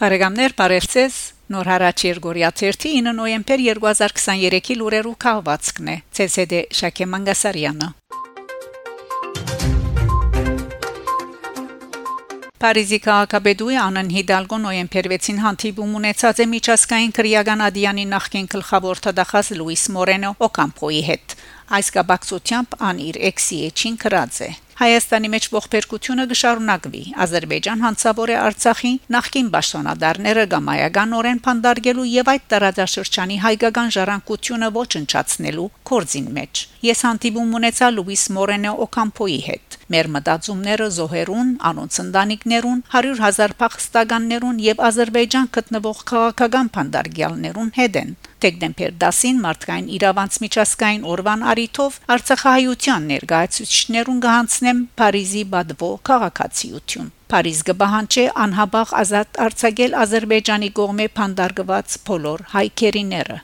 Բարեկամներ, 0.00 0.52
բարևձեզ։ 0.56 1.16
Նոր 1.52 1.68
հարաճ 1.68 2.02
Երգորիա 2.06 2.48
9 2.56 3.10
նոյեմբեր 3.16 3.62
2023-ի 3.66 4.76
լուրերու 4.80 5.10
քաղվածքն 5.24 5.90
է։ 5.92 5.96
ՑՍԴ 6.24 6.60
Շակե 6.78 7.08
Մանգասարյանը։ 7.14 7.88
Փարիզի 12.64 13.00
քաղաքապետուի 13.08 13.76
Անն 13.82 14.08
Հիդալգո 14.16 14.60
նոյեմբեր 14.64 15.10
6-ին 15.12 15.44
հանդիպում 15.44 15.92
ունեցած 16.00 16.40
է 16.40 16.48
միջազգային 16.54 17.14
քրեական 17.20 17.66
ադյանի 17.68 18.08
նախկին 18.16 18.50
գլխավոր 18.56 19.04
թդախած 19.04 19.52
Լուիս 19.60 19.84
Մորենո 20.00 20.32
Օկամպոյի 20.48 21.04
հետ։ 21.12 21.36
Այս 21.76 21.94
կապակցությամբ 22.00 22.80
ան 22.88 23.06
իր 23.10 23.22
էքսի 23.34 23.62
էջին 23.68 24.02
կրած 24.06 24.42
է։ 24.48 24.50
Հայաստանի 24.80 25.28
մեջ 25.32 25.46
ողբերգությունը 25.52 26.24
կշարունակվի։ 26.30 27.00
Ադրբեջան 27.22 27.82
հանցավոր 27.84 28.30
է 28.32 28.36
Արցախի 28.40 28.92
նախկին 29.14 29.50
պաշտոնադարները 29.54 30.44
գամայականորեն 30.54 31.42
փանդարգելու 31.46 32.06
եւ 32.10 32.30
այդ 32.32 32.46
տարածաշրջանի 32.52 33.36
հայկական 33.44 33.92
ժառանգությունը 33.96 34.70
ոչնչացնելու 34.78 35.66
կորձին 35.90 36.32
մեջ։ 36.38 36.64
Ես 36.88 37.04
հանդիպում 37.10 37.52
ունեցա 37.60 37.92
Լուիս 37.98 38.24
Մորենո 38.40 38.72
Օկամպոյի 38.86 39.38
հետ։ 39.50 39.78
Մեր 39.92 40.10
մտածումները 40.16 40.88
զոհերուն, 40.96 41.52
անոնց 41.70 42.00
ընտանիքներուն, 42.06 42.82
100 42.96 43.22
հազար 43.26 43.56
փախստականներուն 43.60 44.64
եւ 44.70 44.82
Ադրբեջան 44.88 45.52
գտնվող 45.60 46.04
քաղաքական 46.14 46.74
փանդարգյալներուն 46.78 47.72
հետ 47.76 48.02
են 48.04 48.18
դեկտեմբեր 48.40 48.92
10-ին 49.00 49.40
մարդկային 49.44 49.88
իրավանց 49.96 50.36
միջազգային 50.44 51.02
օրվան 51.12 51.42
արիթով 51.52 51.98
Արցախահայության 52.14 53.08
ներկայացուցիչներուն 53.10 54.22
կհանցնեմ 54.70 54.80
Փարիզի 54.98 55.40
Բադվո 55.52 55.88
քաղաքացիություն 56.08 57.08
Փարիզ 57.32 57.62
կբահանջի 57.68 58.24
անհաբաղ 58.44 58.92
ազատ 59.00 59.40
արձակել 59.46 59.96
Ադրբեջանի 60.02 60.70
կողմէ 60.78 61.06
փանդարգված 61.18 61.96
բոլոր 62.06 62.44
հայկերիները 62.54 63.38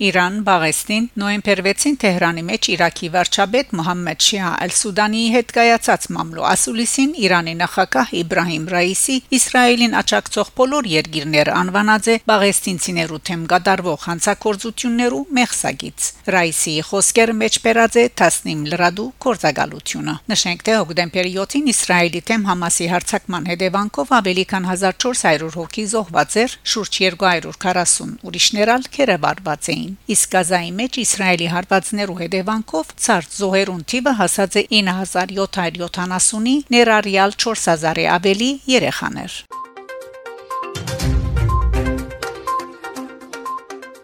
Իրան 0.00 0.36
Բաղեստին 0.46 1.06
նոյեմբեր 1.20 1.60
6-ին 1.64 1.96
Թեհրանի 2.00 2.42
մեջ 2.48 2.66
Իրաքի 2.72 3.08
վարչապետ 3.12 3.72
Մոհամմեդ 3.76 4.22
Շիա 4.24 4.52
Ալ-Սուդանիի 4.64 5.26
հետ 5.34 5.50
կայացած 5.56 6.06
մամլո 6.16 6.46
ասուլիսին 6.50 7.10
Իրանի 7.20 7.52
նախագահ 7.60 8.14
Իբրահիմ 8.20 8.64
Ռայիսի 8.72 9.16
Իսրայելին 9.38 9.96
աչակցող 10.00 10.52
բոլոր 10.60 10.88
երկիրները 10.92 11.56
անվանած 11.60 12.08
է 12.08 12.16
Բաղեստինցիներու 12.30 13.20
թեմ 13.28 13.42
գդարվող 13.52 14.00
հանցակործություններու 14.08 15.20
մեղսագից 15.36 16.08
Ռայիսի 16.32 16.74
խոսքերը 16.88 17.36
մեջ 17.44 17.60
բերած 17.68 18.00
է 18.00 18.06
Թասնիմ 18.24 18.64
լրադու 18.72 19.08
կորցակալությունը 19.26 20.16
նշենք 20.32 20.66
թե 20.70 20.78
հոկտեմբերի 20.80 21.34
7-ին 21.36 21.70
Իսրայելի 21.74 22.24
թեմ 22.30 22.48
Համասի 22.48 22.90
հարձակման 22.94 23.52
հետևանքով 23.52 24.16
ավելի 24.20 24.48
քան 24.54 24.72
1400 24.72 25.54
հոգի 25.60 25.86
զոհված 25.92 26.40
էր 26.46 26.58
շուրջ 26.72 27.00
240 27.04 28.28
ուրիշներ 28.30 28.76
ալ 28.78 28.90
քերեվարված 28.96 29.72
էին 29.74 29.89
էին։ 29.90 30.14
Իսկ 30.14 30.34
Գազայի 30.34 30.70
մեջ 30.80 30.98
Իսրայելի 31.02 31.48
հարվածներու 31.54 32.18
հետևանքով 32.20 32.92
ցարտ 33.04 33.38
զոհերուն 33.40 33.82
թիվը 33.92 34.12
հասած 34.20 34.58
է 34.60 34.64
9770-ի, 34.80 36.56
ներառյալ 36.76 37.38
4000-ի 37.46 38.06
ավելի 38.18 38.50
երեխաներ։ 38.76 39.40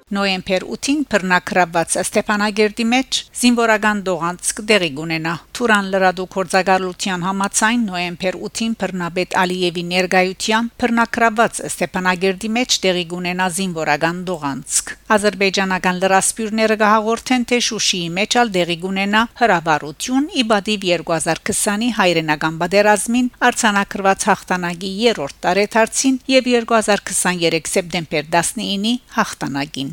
Նոյեմբեր 0.06 0.62
8-ին 0.70 1.00
բռնակրաբված 1.10 1.94
Ստեփանագերդի 2.00 2.84
մեջ 2.92 3.16
զինվորական 3.40 4.02
դողանցք 4.06 4.60
դեղի 4.68 4.90
գունենա։ 4.98 5.32
Թուրան 5.58 5.88
լրադու 5.94 6.26
կորցակալության 6.36 7.24
համացայն 7.26 7.82
նոյեմբեր 7.90 8.38
8-ին 8.48 8.76
բռնաբեդ 8.82 9.34
Ալիևի 9.42 9.84
ներկայությամբ 9.90 10.76
բռնակրաբված 10.84 11.60
Ստեփանագերդի 11.72 12.52
մեջ 12.56 12.78
դեղի 12.86 13.04
գունենա 13.16 13.50
զինվորական 13.58 14.22
դողանցք։ 14.30 14.94
Ադրբեջանական 15.06 16.00
լրասփյուռները 16.02 16.76
կհաղորդեն, 16.80 17.44
թե 17.46 17.58
Շուշիի 17.66 18.08
մեջ 18.16 18.36
ալ 18.40 18.48
դեղի 18.56 18.76
գունենա 18.82 19.20
հրաբարություն՝ 19.38 20.26
իբադիվ 20.42 20.86
2020-ի 20.88 21.90
հայրենական 21.98 22.58
բادرազմին 22.62 23.30
արցանակրված 23.48 24.26
հաղթանակի 24.30 24.90
երրորդ 25.06 25.38
տարեթարցին 25.46 26.18
եւ 26.34 26.50
2023 26.50 27.72
սեպտեմբեր 27.76 28.30
19-ի 28.34 28.94
հաղթանակին։ 29.14 29.92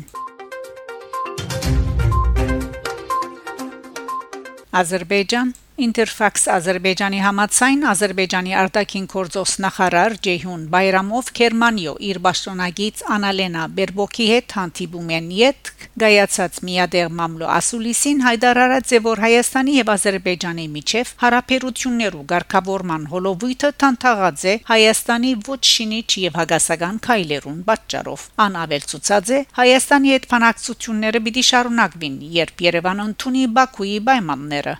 Ադրբեջան 4.82 5.54
Interfax 5.74 6.44
Ադրբեջանի 6.54 7.18
համացայն 7.18 7.80
Ադրբեջանի 7.90 8.52
արտաքին 8.54 9.06
գործոս 9.10 9.54
նախարար 9.64 10.12
Ջեյհուն 10.22 10.60
Բայրամով 10.70 11.30
Գերմանիո 11.38 11.94
իր 12.08 12.20
պաշտոնագից 12.26 13.02
Անալենա 13.14 13.64
Բերբոկի 13.78 14.26
հետ 14.30 14.54
հանդիպում 14.58 15.10
են 15.18 15.26
յետ 15.34 15.72
գայացած 16.04 16.60
միադեղ 16.68 17.10
մամլո 17.18 17.48
ասուլիսին 17.56 18.22
հայտարարած 18.26 18.94
է 18.94 19.00
որ 19.08 19.22
Հայաստանի 19.24 19.74
եւ 19.74 19.90
Ադրբեջանի 19.94 20.68
միջև 20.76 21.12
հարաբերություններու 21.24 22.22
ղեկավարման 22.34 23.10
հոլովույթը 23.10 23.70
տանտաղած 23.82 24.46
է 24.46 24.54
Հայաստանի 24.70 25.34
ոչ 25.50 25.60
շինիչ 25.74 26.08
եւ 26.22 26.38
հագասական 26.38 27.02
քայլերուն 27.08 27.60
պատճառով 27.66 28.26
անավել 28.46 28.88
ցուցած 28.94 29.34
է. 29.34 29.42
Հայաստանի 29.58 30.14
հետ 30.14 30.30
փանակցությունները 30.34 31.24
պիտի 31.26 31.46
շարունակվին 31.50 32.16
երբ 32.38 32.66
Երևանը 32.70 33.06
ընդունի 33.10 33.44
Բաքուի 33.58 33.98
պայմանները 34.10 34.78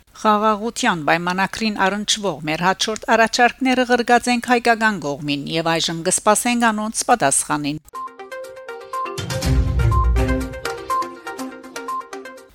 խաղաղության 0.85 1.05
պայմանակրին 1.09 1.77
առնչվող 1.85 2.41
մեր 2.45 2.63
հաջորդ 2.65 3.05
առաջարկները 3.15 3.85
ղրգած 3.89 4.27
ենք 4.33 4.49
հայկական 4.53 4.97
կողմին 5.05 5.47
եւ 5.55 5.71
այժմ 5.75 6.03
կսպասենք 6.09 6.67
անոնց 6.69 7.01
պատասխանին 7.09 7.79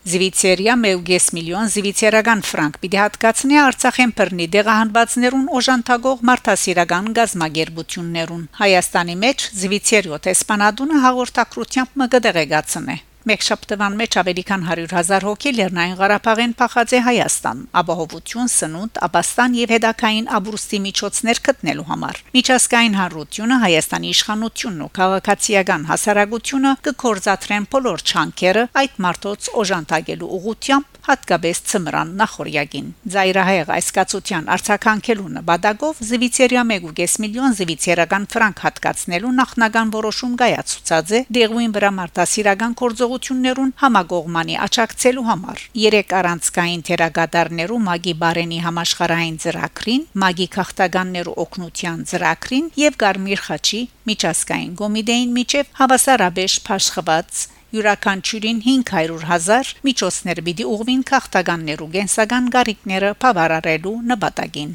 Զվիցերիա 0.09 0.75
1.5 0.83 1.33
միլիոն 1.37 1.73
զվիցերական 1.73 2.39
ֆրանկ 2.49 2.79
պիտի 2.85 3.01
հատկացնի 3.01 3.59
Արցախեն 3.65 4.13
բռնի 4.21 4.47
դեղահանվածներուն 4.55 5.45
օժանդակող 5.59 6.23
մարդասիրական 6.29 7.11
գազագերբություններուն 7.19 8.47
Հայաստանի 8.61 9.19
մեջ 9.25 9.45
Զվիցերիո 9.65 10.21
տեսփանադունը 10.29 11.03
հաղորդակցությամբ 11.05 12.01
մը 12.01 12.09
կդեղեկացնե 12.17 12.97
Մեկ 13.27 13.41
շաբթվան 13.43 13.95
մեջ 13.99 14.15
ավելի 14.21 14.43
քան 14.47 14.61
100.000 14.63 15.25
հոգի 15.27 15.51
Լեռնային 15.57 15.95
Ղարաբաղեն 15.99 16.51
փախած 16.59 16.91
է 16.95 16.99
Հայաստան, 17.03 17.63
ապահովություն, 17.81 18.51
սնունդ, 18.53 18.99
ապաստան 19.07 19.57
եւ 19.59 19.73
հետակային 19.75 20.29
աբրուստի 20.39 20.79
միջոցներ 20.85 21.41
գտնելու 21.49 21.87
համար։ 21.89 22.21
Միջազգային 22.39 22.95
հանրությունը 22.99 23.57
Հայաստանի 23.65 24.13
իշխանությունն 24.15 24.85
ու 24.87 24.91
քաղաքացիական 24.99 25.83
հասարակությունը 25.91 26.71
կկորզատրեն 26.87 27.67
բոլոր 27.75 28.05
չանքերը 28.07 28.63
այդ 28.79 29.03
մարտոց 29.03 29.51
օժանդակելու 29.59 30.31
ուղությամբ 30.39 30.95
հատկապես 31.09 31.59
ծմրան 31.69 32.09
նախորյակին։ 32.19 32.87
Զայրահեղ 33.13 33.69
այս 33.75 33.87
կացության 33.97 34.49
արցականքելու 34.55 35.29
նպատակով 35.39 36.01
Զվիցերիա 36.09 36.63
1.5 36.69 37.15
միլիոն 37.23 37.55
զվիցերական 37.59 38.27
ֆրանկ 38.33 38.61
հատկացնելու 38.65 39.31
նախնական 39.39 39.93
որոշում 39.95 40.35
կայացուցած 40.43 41.13
է 41.19 41.21
դեղույն 41.39 41.73
վրա 41.79 41.91
մարտահրավերական 41.99 42.75
կորձողություններուն 43.19 43.71
համագողմանի 43.79 44.55
աճակցելու 44.63 45.23
համար։ 45.27 45.63
Երեք 45.79 46.13
առանցքային 46.19 46.83
թերագադարներու 46.87 47.79
Մագի 47.87 48.13
Բարենի 48.21 48.59
համաշխարհային 48.65 49.37
ծրագրին, 49.43 50.03
Մագի 50.23 50.47
քաղաքտականներու 50.55 51.35
օկնության 51.43 51.99
ծրագրին 52.11 52.69
եւ 52.79 52.99
Գարմիր 53.03 53.41
խաչի 53.47 53.81
միջազգային 54.09 54.73
կոմիտեին 54.79 55.33
միջև 55.39 55.73
հավասարաբեж 55.79 56.53
փաշխված 56.69 57.43
յուրաքանչյուրին 57.75 58.63
500.000 58.65 59.75
միջոցներ 59.89 60.43
պիտի 60.47 60.69
ուղղվին 60.75 61.03
քաղաքտականներու 61.11 61.91
գենսական 61.99 62.49
գարիկները 62.55 63.11
բավարարելու 63.25 63.99
նպատակին։ 64.13 64.73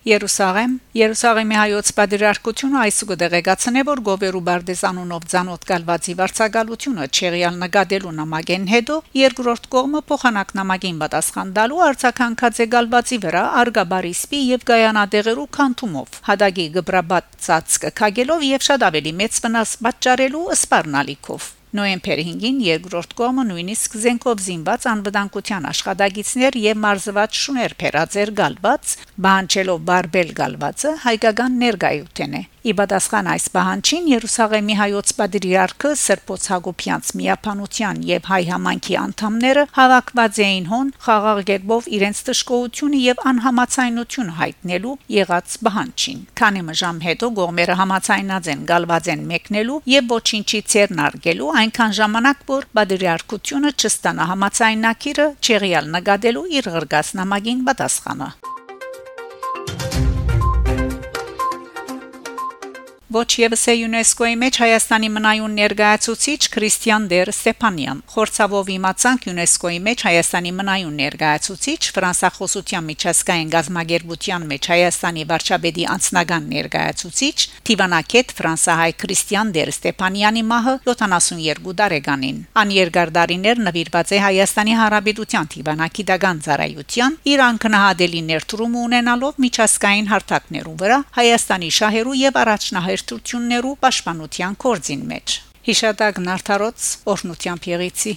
Երուսաղեմ 0.00 0.74
Երուսաղեմի 0.96 1.56
հայոց 1.60 1.88
պատրիարքությունը 1.96 2.78
այսուգ 2.80 3.10
դեղեկացնե 3.20 3.82
որ 3.84 4.00
Գովերու 4.06 4.40
Բարդեզանունով 4.46 5.26
ցանոթ 5.32 5.66
գալվածի 5.70 6.14
վարչակալությունը 6.20 7.08
չեղյալ 7.10 7.58
նկատելու 7.64 8.14
նամակեն 8.20 8.64
հետո 8.72 8.96
երկրորդ 9.20 9.68
կողմը 9.76 10.02
փոխանակ 10.08 10.56
նամակին 10.60 11.04
պատասխան 11.04 11.52
տալու 11.60 11.84
արցականքած 11.90 12.64
է 12.64 12.68
գալվածի 12.78 13.20
վրա 13.28 13.44
արգաբարիսպի 13.60 14.42
եւ 14.56 14.68
գայանադեղերու 14.72 15.48
քանթումով 15.60 16.20
հադագի 16.32 16.68
գբրաբատ 16.80 17.32
ծածկը 17.44 17.94
քագելով 18.00 18.50
եւ 18.56 18.68
շատ 18.72 18.90
ավելի 18.90 19.16
մեծ 19.20 19.40
վնաս 19.44 19.80
պատճառելու 19.84 20.46
սպառնալիքով 20.60 21.54
Նոյեմբերի 21.78 22.22
5-ին 22.26 22.56
երկրորդ 22.66 23.12
կողմը 23.20 23.42
նույնիսկ 23.50 23.92
զենքով 24.04 24.40
զինված 24.46 24.86
անվտանգության 24.90 25.68
աշխատագիցներ 25.70 26.58
եւ 26.64 26.80
մարզված 26.84 27.40
շուներ 27.44 27.76
փերածեր 27.82 28.32
գալված, 28.40 28.94
բանջելով 29.26 29.84
բարբել 29.90 30.32
գալվածը 30.40 30.96
հայկական 31.04 31.60
ներգայութեն 31.62 32.34
է։ 32.40 32.42
Ի 32.60 32.72
պատասխան 32.76 33.28
այս 33.32 33.44
բանջին 33.54 34.08
Երուսաղեմի 34.10 34.74
հայոց 34.76 35.10
պատրիարքը 35.16 35.90
Սրբոց 35.96 36.48
Հակոբյանց 36.50 37.12
միապանության 37.20 38.02
եւ 38.04 38.26
հայ 38.30 38.40
համանքի 38.50 38.96
անդամները 39.00 39.62
հավաքված 39.78 40.40
էին 40.44 40.66
հոն 40.72 40.90
խաղաղ 41.06 41.40
գերբով 41.50 41.88
իրենց 41.96 42.20
տշկողությունը 42.26 43.00
եւ 43.00 43.24
անհամացայնությունը 43.30 44.34
հայտնելու 44.40 44.92
եղած 45.16 45.56
բանջին։ 45.70 46.20
Քանի 46.40 46.62
մժամ 46.68 47.00
հետո 47.06 47.32
գողմերը 47.40 47.78
համացայնած 47.80 48.52
են 48.52 48.68
գալված 48.68 49.10
են 49.16 49.24
մեկնելու 49.32 49.80
եւ 49.94 50.12
ոչինչի 50.12 50.60
ցերնարգելու 50.74 51.50
այնքան 51.60 51.96
ժամանակ 51.98 52.44
որ 52.50 52.66
պատրիարքությունը 52.78 53.72
չստանա 53.80 54.28
համացայնակիրը 54.30 55.26
չեղյալ 55.44 55.90
նկատելու 55.96 56.46
իր 56.60 56.70
ղրգած 56.76 57.12
նամակին 57.20 57.66
պատասխանը 57.68 58.30
Ոչ 63.10 63.26
եւս 63.42 63.64
է 63.66 63.72
ՅՈՒՆԵՍԿՕ-ի 63.74 64.34
մեջ 64.38 64.54
Հայաստանի 64.62 65.08
մնայուն 65.10 65.54
ներկայացուցիչ 65.58 66.42
Քրիստիան 66.54 67.06
Դեր 67.10 67.30
Ստեփանյան։ 67.32 68.02
Խորցավով 68.12 68.68
իմացանք 68.70 69.24
ՅՈՒՆԵՍԿՕ-ի 69.30 69.80
մեջ 69.86 69.98
Հայաստանի 70.06 70.52
մնայուն 70.58 70.94
ներկայացուցիչ 71.02 71.80
Ֆրանսախոսության 71.96 72.86
միջազգային 72.90 73.50
գազագերբության 73.54 74.46
մեջ 74.50 74.62
Հայաստանի 74.70 75.24
վարչապետի 75.26 75.84
անձնական 75.90 76.46
ներկայացուցիչ 76.54 77.38
Տիվանակետ 77.66 78.28
Ֆրանսահայ 78.38 78.92
Քրիստիան 79.02 79.50
Դեր 79.58 79.74
Ստեփանյանի 79.74 80.42
մահը 80.54 80.74
72 80.86 81.74
տարեկանին։ 81.82 82.38
Ան 82.62 82.68
երկար 82.78 83.14
դարիներ 83.18 83.64
նվիրված 83.66 84.14
է 84.14 84.22
Հայաստանի 84.30 84.78
Հանրապետության 84.84 85.50
Տիվանակի 85.50 86.06
դագան 86.14 86.44
ծառայության 86.46 87.18
իր 87.34 87.44
անկնահատելի 87.50 88.22
ներդրում 88.30 88.80
ունենալով 88.86 89.44
միջազգային 89.50 90.10
հարթակներու 90.14 90.78
վրա 90.84 90.98
Հայաստանի 91.18 91.70
շահերու 91.80 92.18
եւ 92.20 92.42
առաջնահերթ 92.44 92.99
երթություններու 93.00 93.76
պաշտպանության 93.80 94.56
կորձին 94.60 95.04
մեջ։ 95.10 95.36
Հիշատակ 95.66 96.18
Նարթարոց 96.26 96.88
օրնությամբ 97.12 97.68
եղիցի 97.70 98.12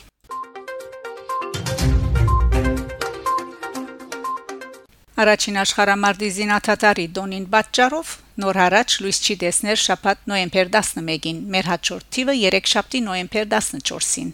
Առաջին 5.24 5.57
աշխարհամարտի 5.63 6.30
զինաթաթարի 6.35 7.07
դոնին 7.15 7.45
պատճառով 7.53 8.13
նոր 8.44 8.59
հարաճ 8.63 8.95
լույս 9.06 9.19
չի 9.24 9.35
տեսներ 9.44 9.81
շաբաթ 9.88 10.24
նոյեմբեր 10.33 10.71
11-ին 10.77 11.44
մեր 11.53 11.69
հաջորդ 11.71 12.07
թիվը 12.18 12.39
3 12.44 12.71
շաբթի 12.74 13.03
նոյեմբեր 13.07 13.51
14-ին 13.53 14.33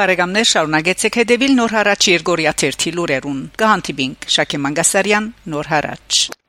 Բարեկամներ 0.00 0.46
շարունակեցեք 0.48 1.18
հետևել 1.20 1.52
Նոր 1.58 1.74
հարաճ 1.76 2.08
Երգորիա 2.14 2.56
1 2.70 2.80
թի 2.80 2.94
լուրերուն։ 2.96 3.44
Կհանդիպինք 3.60 4.28
Շակե 4.38 4.64
Մանգասարյան 4.64 5.32
Նոր 5.52 5.74
հարաճ 5.76 6.39